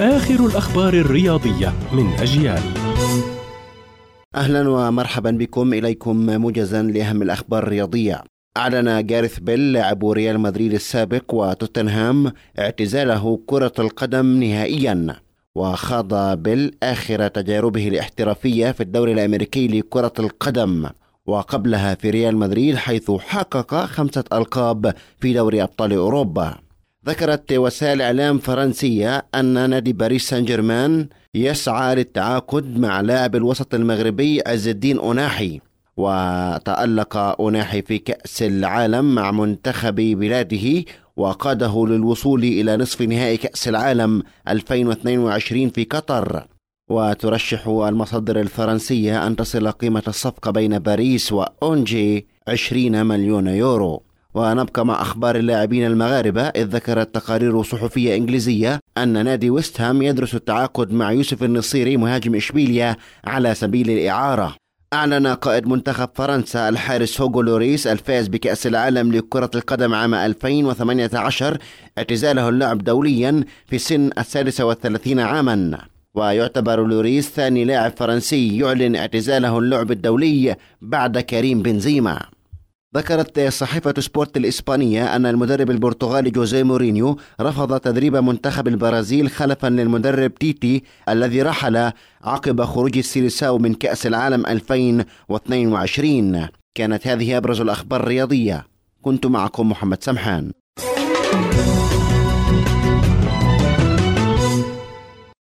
[0.00, 2.62] آخر الأخبار الرياضية من أجيال.
[4.34, 5.72] أهلا ومرحبا بكم.
[5.72, 8.24] إليكم موجزا لأهم الأخبار الرياضية.
[8.56, 15.16] أعلن جارث بيل لاعب ريال مدريد السابق وتوتنهام اعتزاله كرة القدم نهائيا.
[15.54, 20.88] وخاض بيل آخر تجاربه الاحترافية في الدوري الأمريكي لكرة القدم.
[21.26, 26.54] وقبلها في ريال مدريد حيث حقق خمسة ألقاب في دوري أبطال أوروبا.
[27.06, 34.42] ذكرت وسائل إعلام فرنسية أن نادي باريس سان جيرمان يسعى للتعاقد مع لاعب الوسط المغربي
[34.46, 35.60] عز الدين أوناحي.
[35.96, 40.84] وتألق أوناحي في كأس العالم مع منتخب بلاده
[41.16, 46.46] وقاده للوصول إلى نصف نهائي كأس العالم 2022 في قطر.
[46.90, 54.02] وترشح المصادر الفرنسية أن تصل قيمة الصفقة بين باريس وأونجي 20 مليون يورو.
[54.34, 60.34] ونبقى مع أخبار اللاعبين المغاربة إذ ذكرت تقارير صحفية إنجليزية أن نادي ويست هام يدرس
[60.34, 64.56] التعاقد مع يوسف النصيري مهاجم إشبيليا على سبيل الإعارة.
[64.92, 71.58] أعلن قائد منتخب فرنسا الحارس هوغو لوريس الفائز بكأس العالم لكرة القدم عام 2018
[71.98, 75.78] اعتزاله اللعب دوليا في سن السادسة والثلاثين عاما.
[76.14, 82.20] ويعتبر لوريس ثاني لاعب فرنسي يعلن اعتزاله اللعب الدولي بعد كريم بنزيما.
[82.96, 90.34] ذكرت صحيفة سبورت الإسبانية أن المدرب البرتغالي جوزيه مورينيو رفض تدريب منتخب البرازيل خلفا للمدرب
[90.34, 91.92] تيتي الذي رحل
[92.24, 98.66] عقب خروج السيليساو من كأس العالم 2022 كانت هذه أبرز الأخبار الرياضية.
[99.02, 100.52] كنت معكم محمد سمحان.